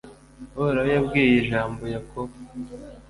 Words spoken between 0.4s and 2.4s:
Uhoraho yabwiye ijambo Yakobo,